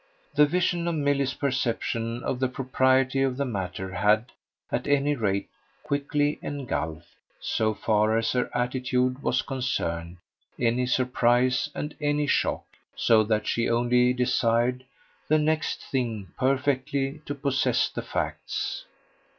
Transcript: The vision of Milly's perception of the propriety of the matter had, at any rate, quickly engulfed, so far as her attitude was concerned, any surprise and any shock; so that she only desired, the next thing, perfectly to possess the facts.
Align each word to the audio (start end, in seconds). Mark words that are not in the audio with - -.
The 0.33 0.47
vision 0.47 0.87
of 0.87 0.95
Milly's 0.95 1.35
perception 1.35 2.23
of 2.23 2.39
the 2.39 2.47
propriety 2.47 3.21
of 3.21 3.37
the 3.37 3.45
matter 3.45 3.93
had, 3.93 4.31
at 4.71 4.87
any 4.87 5.15
rate, 5.15 5.47
quickly 5.83 6.39
engulfed, 6.41 7.13
so 7.39 7.75
far 7.75 8.17
as 8.17 8.31
her 8.31 8.49
attitude 8.57 9.21
was 9.21 9.43
concerned, 9.43 10.17
any 10.57 10.87
surprise 10.87 11.69
and 11.75 11.93
any 12.01 12.25
shock; 12.25 12.63
so 12.95 13.23
that 13.25 13.45
she 13.45 13.69
only 13.69 14.11
desired, 14.11 14.83
the 15.27 15.37
next 15.37 15.83
thing, 15.91 16.29
perfectly 16.35 17.21
to 17.27 17.35
possess 17.35 17.87
the 17.87 18.01
facts. 18.01 18.85